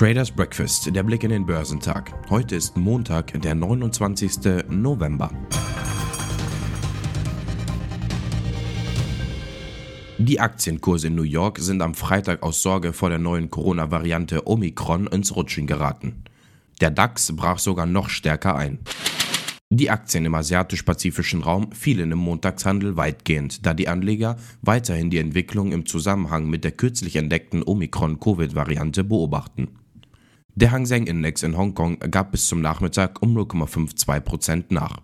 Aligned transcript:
Traders 0.00 0.30
Breakfast, 0.30 0.94
der 0.96 1.02
Blick 1.02 1.24
in 1.24 1.30
den 1.30 1.44
Börsentag. 1.44 2.14
Heute 2.30 2.56
ist 2.56 2.74
Montag, 2.74 3.38
der 3.42 3.54
29. 3.54 4.64
November. 4.70 5.30
Die 10.16 10.40
Aktienkurse 10.40 11.08
in 11.08 11.16
New 11.16 11.22
York 11.22 11.58
sind 11.58 11.82
am 11.82 11.94
Freitag 11.94 12.42
aus 12.42 12.62
Sorge 12.62 12.94
vor 12.94 13.10
der 13.10 13.18
neuen 13.18 13.50
Corona-Variante 13.50 14.46
Omikron 14.46 15.06
ins 15.06 15.36
Rutschen 15.36 15.66
geraten. 15.66 16.24
Der 16.80 16.90
DAX 16.90 17.36
brach 17.36 17.58
sogar 17.58 17.84
noch 17.84 18.08
stärker 18.08 18.56
ein. 18.56 18.78
Die 19.72 19.88
Aktien 19.88 20.24
im 20.24 20.34
asiatisch-pazifischen 20.34 21.44
Raum 21.44 21.70
fielen 21.70 22.10
im 22.10 22.18
Montagshandel 22.18 22.96
weitgehend, 22.96 23.64
da 23.64 23.72
die 23.72 23.86
Anleger 23.86 24.34
weiterhin 24.62 25.10
die 25.10 25.18
Entwicklung 25.18 25.70
im 25.70 25.86
Zusammenhang 25.86 26.50
mit 26.50 26.64
der 26.64 26.72
kürzlich 26.72 27.14
entdeckten 27.14 27.62
Omikron-Covid-Variante 27.62 29.04
beobachten. 29.04 29.68
Der 30.56 30.72
Hang 30.72 30.86
Seng 30.86 31.06
Index 31.06 31.44
in 31.44 31.56
Hongkong 31.56 32.00
gab 32.00 32.32
bis 32.32 32.48
zum 32.48 32.60
Nachmittag 32.60 33.22
um 33.22 33.38
0,52% 33.38 34.64
nach. 34.70 35.02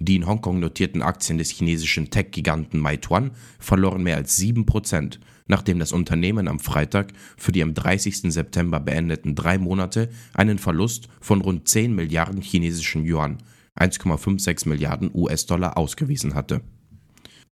Die 0.00 0.16
in 0.16 0.26
Hongkong 0.26 0.58
notierten 0.58 1.00
Aktien 1.02 1.38
des 1.38 1.50
chinesischen 1.50 2.10
Tech-Giganten 2.10 2.80
Meituan 2.80 3.30
verloren 3.60 4.02
mehr 4.02 4.16
als 4.16 4.36
7%, 4.36 5.20
nachdem 5.46 5.78
das 5.78 5.92
Unternehmen 5.92 6.48
am 6.48 6.58
Freitag 6.58 7.12
für 7.36 7.52
die 7.52 7.62
am 7.62 7.72
30. 7.72 8.32
September 8.32 8.80
beendeten 8.80 9.36
drei 9.36 9.58
Monate 9.58 10.10
einen 10.34 10.58
Verlust 10.58 11.08
von 11.20 11.40
rund 11.40 11.68
10 11.68 11.94
Milliarden 11.94 12.42
chinesischen 12.42 13.04
Yuan, 13.06 13.38
1,56 13.78 14.68
Milliarden 14.68 15.10
US-Dollar 15.14 15.76
ausgewiesen 15.76 16.34
hatte. 16.34 16.62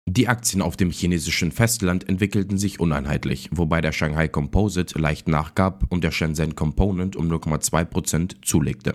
Die 0.08 0.28
Aktien 0.28 0.62
auf 0.62 0.76
dem 0.76 0.90
chinesischen 0.90 1.50
Festland 1.50 2.09
entwickelten 2.09 2.59
sich 2.59 2.78
uneinheitlich, 2.78 3.48
wobei 3.52 3.80
der 3.80 3.90
Shanghai 3.90 4.28
Composite 4.28 4.98
leicht 4.98 5.26
nachgab 5.26 5.84
und 5.88 6.04
der 6.04 6.12
Shenzhen 6.12 6.54
Component 6.54 7.16
um 7.16 7.28
0,2% 7.30 8.36
zulegte. 8.42 8.95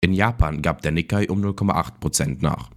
In 0.00 0.12
Japan 0.12 0.62
gab 0.62 0.82
der 0.82 0.90
Nikkei 0.90 1.30
um 1.30 1.42
0,8% 1.42 2.38
nach. 2.40 2.70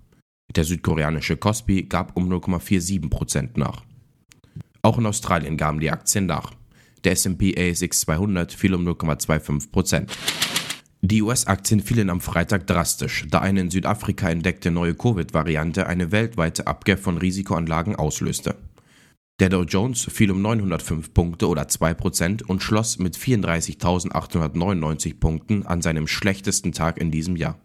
Der 0.56 0.64
südkoreanische 0.64 1.38
Kospi 1.38 1.84
gab 1.84 2.16
um 2.16 2.32
0,47% 2.32 3.50
nach. 3.56 3.84
Auch 4.82 4.98
in 5.00 5.06
Australien 5.06 5.58
gaben 5.58 5.80
die 5.80 5.92
Aktien 5.92 6.28
nach. 6.28 6.54
Der 7.04 7.14
S&P 7.14 7.56
ASX 7.58 8.02
200 8.02 8.54
fiel 8.54 8.76
um 8.76 8.88
0,25%. 8.88 10.08
Die 11.02 11.22
US-Aktien 11.22 11.80
fielen 11.80 12.10
am 12.10 12.22
Freitag 12.22 12.66
drastisch, 12.66 13.28
da 13.30 13.38
eine 13.40 13.62
in 13.62 13.70
Südafrika 13.70 14.30
entdeckte 14.30 14.72
neue 14.72 14.96
Covid-Variante 14.96 15.86
eine 15.86 16.12
weltweite 16.12 16.66
Abkehr 16.66 16.98
von 16.98 17.20
Risikoanlagen 17.20 17.96
auslöste. 17.96 18.56
Der 19.40 19.50
Dow 19.50 19.62
Jones 19.62 20.06
fiel 20.12 20.32
um 20.32 20.42
905 20.42 21.14
Punkte 21.14 21.48
oder 21.48 21.66
2% 21.66 22.44
und 22.44 22.64
schloss 22.64 22.98
mit 22.98 23.16
34.899 23.16 25.20
Punkten 25.20 25.68
an 25.68 25.84
seinem 25.84 26.08
schlechtesten 26.08 26.72
Tag 26.72 26.98
in 26.98 27.12
diesem 27.12 27.36
Jahr. 27.36 27.60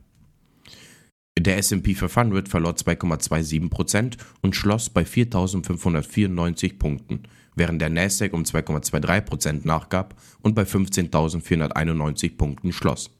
Der 1.39 1.57
S&P 1.57 1.95
500 1.95 2.51
verlor 2.51 2.75
2,27% 2.75 4.19
und 4.43 4.55
schloss 4.55 4.91
bei 4.91 5.05
4.594 5.05 6.79
Punkten, 6.79 7.23
während 7.57 7.81
der 7.81 7.89
Nasdaq 7.89 8.35
um 8.35 8.43
2,23% 8.43 9.67
nachgab 9.67 10.21
und 10.43 10.55
bei 10.55 10.65
15.491 10.65 12.37
Punkten 12.37 12.73
schloss. 12.73 13.11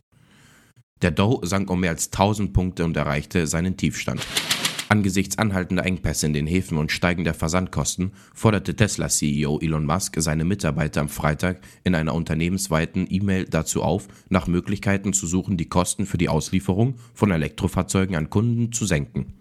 Der 1.03 1.11
Dow 1.11 1.41
sank 1.43 1.69
um 1.69 1.81
mehr 1.81 1.91
als 1.91 2.13
1000 2.13 2.53
Punkte 2.53 2.85
und 2.85 2.97
erreichte 2.97 3.49
seinen 3.49 3.77
Tiefstand. 3.77 4.25
Angesichts 4.89 5.37
anhaltender 5.37 5.85
Engpässe 5.85 6.27
in 6.27 6.33
den 6.33 6.47
Häfen 6.47 6.79
und 6.79 6.93
steigender 6.93 7.35
Versandkosten 7.35 8.13
forderte 8.35 8.77
Tesla-CEO 8.77 9.59
Elon 9.61 9.85
Musk 9.85 10.15
seine 10.19 10.45
Mitarbeiter 10.45 11.01
am 11.01 11.09
Freitag 11.09 11.61
in 11.83 11.97
einer 11.97 12.15
unternehmensweiten 12.15 13.07
E-Mail 13.11 13.47
dazu 13.47 13.83
auf, 13.83 14.07
nach 14.29 14.47
Möglichkeiten 14.47 15.13
zu 15.13 15.27
suchen, 15.27 15.57
die 15.57 15.69
Kosten 15.69 16.07
für 16.07 16.19
die 16.19 16.29
Auslieferung 16.29 16.95
von 17.15 17.33
Elektrofahrzeugen 17.33 18.15
an 18.15 18.31
Kunden 18.31 18.71
zu 18.71 18.87
senken, 18.87 19.33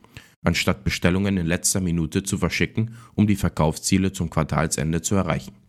anstatt 0.44 0.84
Bestellungen 0.84 1.38
in 1.38 1.46
letzter 1.46 1.82
Minute 1.82 2.24
zu 2.24 2.40
verschicken, 2.40 2.96
um 3.14 3.28
die 3.28 3.36
Verkaufsziele 3.36 4.14
zum 4.14 4.32
Quartalsende 4.32 5.02
zu 5.02 5.16
erreichen. 5.16 5.61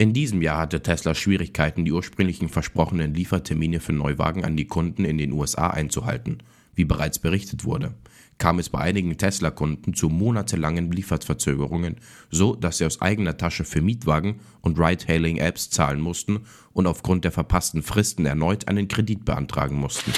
In 0.00 0.14
diesem 0.14 0.40
Jahr 0.40 0.60
hatte 0.60 0.82
Tesla 0.82 1.14
Schwierigkeiten, 1.14 1.84
die 1.84 1.92
ursprünglichen 1.92 2.48
versprochenen 2.48 3.12
Liefertermine 3.12 3.80
für 3.80 3.92
Neuwagen 3.92 4.46
an 4.46 4.56
die 4.56 4.64
Kunden 4.64 5.04
in 5.04 5.18
den 5.18 5.30
USA 5.30 5.68
einzuhalten. 5.68 6.42
Wie 6.74 6.86
bereits 6.86 7.18
berichtet 7.18 7.66
wurde, 7.66 7.92
kam 8.38 8.58
es 8.58 8.70
bei 8.70 8.78
einigen 8.78 9.18
Tesla-Kunden 9.18 9.92
zu 9.92 10.08
monatelangen 10.08 10.90
Lieferverzögerungen, 10.90 11.96
so 12.30 12.56
dass 12.56 12.78
sie 12.78 12.86
aus 12.86 13.02
eigener 13.02 13.36
Tasche 13.36 13.64
für 13.64 13.82
Mietwagen 13.82 14.40
und 14.62 14.78
Ride-Hailing-Apps 14.78 15.68
zahlen 15.68 16.00
mussten 16.00 16.46
und 16.72 16.86
aufgrund 16.86 17.24
der 17.24 17.32
verpassten 17.32 17.82
Fristen 17.82 18.24
erneut 18.24 18.68
einen 18.68 18.88
Kredit 18.88 19.26
beantragen 19.26 19.76
mussten. 19.76 20.14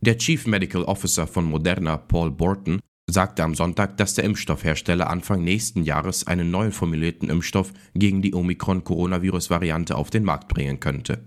Der 0.00 0.18
Chief 0.18 0.44
Medical 0.48 0.82
Officer 0.82 1.28
von 1.28 1.44
Moderna, 1.44 1.98
Paul 1.98 2.32
Borton, 2.32 2.80
sagte 3.06 3.44
am 3.44 3.54
Sonntag, 3.54 3.96
dass 3.98 4.14
der 4.14 4.24
Impfstoffhersteller 4.24 5.10
Anfang 5.10 5.44
nächsten 5.44 5.82
Jahres 5.82 6.26
einen 6.26 6.50
neu 6.50 6.70
formulierten 6.70 7.30
Impfstoff 7.30 7.72
gegen 7.94 8.22
die 8.22 8.34
Omikron-Coronavirus-Variante 8.34 9.96
auf 9.96 10.10
den 10.10 10.24
Markt 10.24 10.48
bringen 10.48 10.80
könnte. 10.80 11.22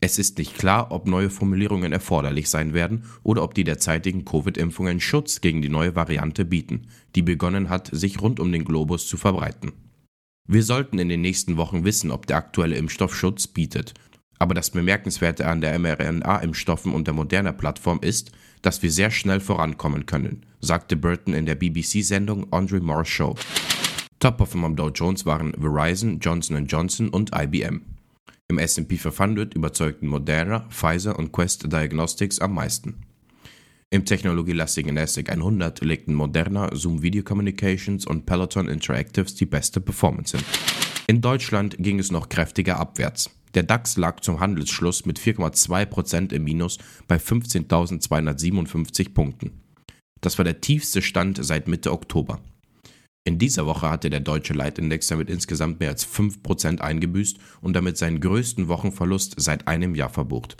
Es 0.00 0.18
ist 0.18 0.38
nicht 0.38 0.58
klar, 0.58 0.90
ob 0.90 1.06
neue 1.06 1.30
Formulierungen 1.30 1.92
erforderlich 1.92 2.50
sein 2.50 2.74
werden 2.74 3.04
oder 3.22 3.44
ob 3.44 3.54
die 3.54 3.62
derzeitigen 3.62 4.24
Covid-Impfungen 4.24 5.00
Schutz 5.00 5.40
gegen 5.40 5.62
die 5.62 5.68
neue 5.68 5.94
Variante 5.94 6.44
bieten, 6.44 6.88
die 7.14 7.22
begonnen 7.22 7.68
hat, 7.68 7.88
sich 7.92 8.20
rund 8.20 8.40
um 8.40 8.50
den 8.50 8.64
Globus 8.64 9.06
zu 9.06 9.16
verbreiten. 9.16 9.72
Wir 10.48 10.64
sollten 10.64 10.98
in 10.98 11.08
den 11.08 11.20
nächsten 11.20 11.56
Wochen 11.56 11.84
wissen, 11.84 12.10
ob 12.10 12.26
der 12.26 12.38
aktuelle 12.38 12.76
Impfstoff 12.76 13.14
Schutz 13.14 13.46
bietet 13.46 13.94
aber 14.42 14.54
das 14.54 14.70
Bemerkenswerte 14.70 15.46
an 15.46 15.60
der 15.60 15.78
mRNA-Impfstoffen 15.78 16.92
und 16.92 17.06
der 17.06 17.14
Moderna-Plattform 17.14 18.00
ist, 18.02 18.32
dass 18.60 18.82
wir 18.82 18.90
sehr 18.90 19.12
schnell 19.12 19.38
vorankommen 19.38 20.04
können, 20.04 20.44
sagte 20.60 20.96
Burton 20.96 21.32
in 21.32 21.46
der 21.46 21.54
BBC-Sendung 21.54 22.52
Andre 22.52 22.80
Moore 22.80 23.04
Show. 23.04 23.36
Top-Performer 24.18 24.66
am 24.66 24.74
Dow 24.74 24.88
Jones 24.88 25.24
waren 25.26 25.54
Verizon, 25.56 26.18
Johnson 26.18 26.66
Johnson 26.66 27.08
und 27.08 27.30
IBM. 27.32 27.82
Im 28.48 28.58
S&P 28.58 28.96
500 28.96 29.54
überzeugten 29.54 30.08
Moderna, 30.08 30.66
Pfizer 30.70 31.16
und 31.16 31.30
Quest 31.30 31.72
Diagnostics 31.72 32.40
am 32.40 32.54
meisten. 32.54 32.96
Im 33.90 34.04
technologielastigen 34.04 34.96
NASDAQ 34.96 35.30
100 35.30 35.84
legten 35.84 36.14
Moderna, 36.14 36.74
Zoom 36.74 37.00
Video 37.00 37.22
Communications 37.22 38.08
und 38.08 38.26
Peloton 38.26 38.66
Interactives 38.66 39.36
die 39.36 39.46
beste 39.46 39.80
Performance 39.80 40.36
hin. 40.36 40.44
In 41.06 41.20
Deutschland 41.20 41.76
ging 41.78 42.00
es 42.00 42.10
noch 42.10 42.28
kräftiger 42.28 42.80
abwärts. 42.80 43.30
Der 43.54 43.62
DAX 43.62 43.96
lag 43.96 44.20
zum 44.20 44.40
Handelsschluss 44.40 45.04
mit 45.04 45.18
4,2% 45.18 46.32
im 46.32 46.44
Minus 46.44 46.78
bei 47.06 47.16
15.257 47.16 49.12
Punkten. 49.12 49.60
Das 50.20 50.38
war 50.38 50.44
der 50.44 50.60
tiefste 50.60 51.02
Stand 51.02 51.44
seit 51.44 51.68
Mitte 51.68 51.92
Oktober. 51.92 52.40
In 53.24 53.38
dieser 53.38 53.66
Woche 53.66 53.88
hatte 53.88 54.10
der 54.10 54.20
deutsche 54.20 54.54
Leitindex 54.54 55.06
damit 55.06 55.30
insgesamt 55.30 55.80
mehr 55.80 55.90
als 55.90 56.06
5% 56.06 56.80
eingebüßt 56.80 57.38
und 57.60 57.74
damit 57.74 57.96
seinen 57.96 58.20
größten 58.20 58.68
Wochenverlust 58.68 59.34
seit 59.36 59.68
einem 59.68 59.94
Jahr 59.94 60.10
verbucht. 60.10 60.56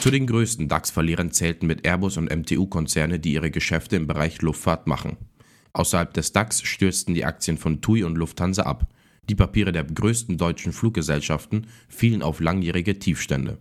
Zu 0.00 0.10
den 0.10 0.26
größten 0.26 0.68
DAX-Verlierern 0.68 1.32
zählten 1.32 1.66
mit 1.66 1.84
Airbus 1.84 2.16
und 2.16 2.34
MTU-Konzerne, 2.34 3.18
die 3.18 3.32
ihre 3.32 3.50
Geschäfte 3.50 3.96
im 3.96 4.06
Bereich 4.06 4.40
Luftfahrt 4.40 4.86
machen. 4.86 5.16
Außerhalb 5.72 6.14
des 6.14 6.32
DAX 6.32 6.62
stürzten 6.62 7.14
die 7.14 7.24
Aktien 7.24 7.58
von 7.58 7.80
TUI 7.80 8.04
und 8.04 8.16
Lufthansa 8.16 8.62
ab. 8.62 8.86
Die 9.28 9.34
Papiere 9.34 9.72
der 9.72 9.84
größten 9.84 10.38
deutschen 10.38 10.72
Fluggesellschaften 10.72 11.66
fielen 11.88 12.22
auf 12.22 12.40
langjährige 12.40 12.98
Tiefstände. 12.98 13.58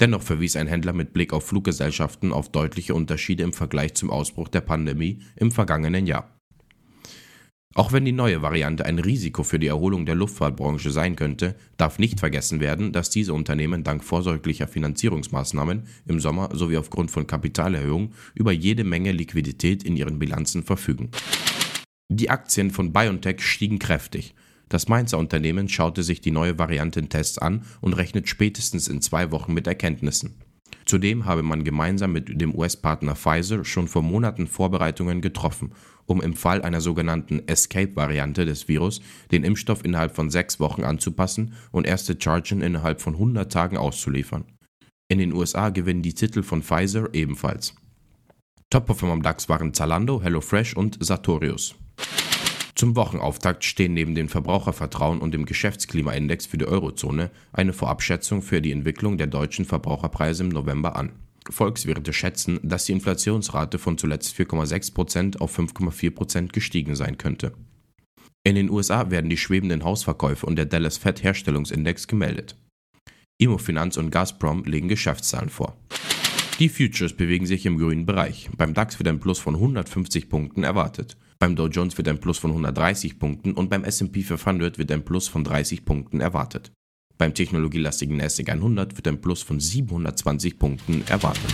Dennoch 0.00 0.22
verwies 0.22 0.56
ein 0.56 0.66
Händler 0.66 0.94
mit 0.94 1.12
Blick 1.12 1.32
auf 1.32 1.46
Fluggesellschaften 1.46 2.32
auf 2.32 2.50
deutliche 2.50 2.94
Unterschiede 2.94 3.44
im 3.44 3.52
Vergleich 3.52 3.94
zum 3.94 4.10
Ausbruch 4.10 4.48
der 4.48 4.62
Pandemie 4.62 5.20
im 5.36 5.52
vergangenen 5.52 6.06
Jahr. 6.06 6.36
Auch 7.74 7.92
wenn 7.92 8.04
die 8.04 8.12
neue 8.12 8.42
Variante 8.42 8.84
ein 8.84 8.98
Risiko 8.98 9.44
für 9.44 9.58
die 9.58 9.68
Erholung 9.68 10.04
der 10.04 10.14
Luftfahrtbranche 10.14 10.90
sein 10.90 11.16
könnte, 11.16 11.54
darf 11.78 11.98
nicht 11.98 12.20
vergessen 12.20 12.60
werden, 12.60 12.92
dass 12.92 13.08
diese 13.08 13.32
Unternehmen 13.32 13.82
dank 13.82 14.04
vorsorglicher 14.04 14.68
Finanzierungsmaßnahmen 14.68 15.86
im 16.06 16.20
Sommer 16.20 16.50
sowie 16.52 16.76
aufgrund 16.76 17.10
von 17.10 17.26
Kapitalerhöhungen 17.26 18.12
über 18.34 18.52
jede 18.52 18.84
Menge 18.84 19.12
Liquidität 19.12 19.84
in 19.84 19.96
ihren 19.96 20.18
Bilanzen 20.18 20.64
verfügen. 20.64 21.10
Die 22.14 22.28
Aktien 22.28 22.70
von 22.70 22.92
BioNTech 22.92 23.40
stiegen 23.40 23.78
kräftig. 23.78 24.34
Das 24.68 24.86
Mainzer 24.86 25.16
Unternehmen 25.16 25.70
schaute 25.70 26.02
sich 26.02 26.20
die 26.20 26.30
neue 26.30 26.58
Variante 26.58 27.00
in 27.00 27.08
Tests 27.08 27.38
an 27.38 27.64
und 27.80 27.94
rechnet 27.94 28.28
spätestens 28.28 28.86
in 28.86 29.00
zwei 29.00 29.32
Wochen 29.32 29.54
mit 29.54 29.66
Erkenntnissen. 29.66 30.34
Zudem 30.84 31.24
habe 31.24 31.42
man 31.42 31.64
gemeinsam 31.64 32.12
mit 32.12 32.38
dem 32.38 32.54
US-Partner 32.54 33.16
Pfizer 33.16 33.64
schon 33.64 33.88
vor 33.88 34.02
Monaten 34.02 34.46
Vorbereitungen 34.46 35.22
getroffen, 35.22 35.72
um 36.04 36.20
im 36.20 36.34
Fall 36.34 36.60
einer 36.60 36.82
sogenannten 36.82 37.48
Escape-Variante 37.48 38.44
des 38.44 38.68
Virus 38.68 39.00
den 39.30 39.42
Impfstoff 39.42 39.82
innerhalb 39.82 40.14
von 40.14 40.28
sechs 40.28 40.60
Wochen 40.60 40.84
anzupassen 40.84 41.54
und 41.70 41.86
erste 41.86 42.18
Chargen 42.20 42.60
innerhalb 42.60 43.00
von 43.00 43.14
100 43.14 43.50
Tagen 43.50 43.78
auszuliefern. 43.78 44.44
In 45.08 45.18
den 45.18 45.32
USA 45.32 45.70
gewinnen 45.70 46.02
die 46.02 46.14
Titel 46.14 46.42
von 46.42 46.62
Pfizer 46.62 47.08
ebenfalls. 47.14 47.74
Top-Performer 48.68 49.14
am 49.14 49.22
DAX 49.22 49.48
waren 49.48 49.72
Zalando, 49.72 50.20
HelloFresh 50.20 50.76
und 50.76 50.98
Sartorius. 51.00 51.74
Zum 52.74 52.96
Wochenauftakt 52.96 53.64
stehen 53.64 53.94
neben 53.94 54.14
dem 54.14 54.28
Verbrauchervertrauen 54.28 55.20
und 55.20 55.34
dem 55.34 55.44
Geschäftsklimaindex 55.44 56.46
für 56.46 56.58
die 56.58 56.66
Eurozone 56.66 57.30
eine 57.52 57.72
Vorabschätzung 57.72 58.42
für 58.42 58.62
die 58.62 58.72
Entwicklung 58.72 59.18
der 59.18 59.26
deutschen 59.26 59.64
Verbraucherpreise 59.64 60.44
im 60.44 60.48
November 60.48 60.96
an. 60.96 61.12
Volkswirte 61.50 62.12
schätzen, 62.12 62.60
dass 62.62 62.84
die 62.84 62.92
Inflationsrate 62.92 63.78
von 63.78 63.98
zuletzt 63.98 64.36
4,6% 64.36 65.38
auf 65.38 65.58
5,4% 65.58 66.52
gestiegen 66.52 66.94
sein 66.94 67.18
könnte. 67.18 67.52
In 68.44 68.54
den 68.54 68.70
USA 68.70 69.10
werden 69.10 69.30
die 69.30 69.36
schwebenden 69.36 69.84
Hausverkäufe 69.84 70.46
und 70.46 70.56
der 70.56 70.66
Dallas 70.66 70.96
Fed 70.96 71.22
Herstellungsindex 71.22 72.08
gemeldet. 72.08 72.56
Immofinanz 73.38 73.96
und 73.96 74.10
Gazprom 74.10 74.64
legen 74.64 74.88
Geschäftszahlen 74.88 75.48
vor. 75.48 75.76
Die 76.58 76.68
Futures 76.68 77.14
bewegen 77.14 77.46
sich 77.46 77.66
im 77.66 77.78
grünen 77.78 78.06
Bereich. 78.06 78.48
Beim 78.56 78.74
DAX 78.74 78.98
wird 78.98 79.08
ein 79.08 79.20
Plus 79.20 79.38
von 79.38 79.54
150 79.54 80.28
Punkten 80.28 80.64
erwartet. 80.64 81.16
Beim 81.42 81.56
Dow 81.56 81.66
Jones 81.66 81.98
wird 81.98 82.06
ein 82.06 82.20
Plus 82.20 82.38
von 82.38 82.52
130 82.52 83.18
Punkten 83.18 83.54
und 83.54 83.68
beim 83.68 83.82
S&P 83.82 84.22
500 84.22 84.78
wird 84.78 84.92
ein 84.92 85.04
Plus 85.04 85.26
von 85.26 85.42
30 85.42 85.84
Punkten 85.84 86.20
erwartet. 86.20 86.70
Beim 87.18 87.34
technologielastigen 87.34 88.16
NASDAQ 88.16 88.50
100 88.50 88.96
wird 88.96 89.08
ein 89.08 89.20
Plus 89.20 89.42
von 89.42 89.58
720 89.58 90.56
Punkten 90.56 91.02
erwartet. 91.08 91.52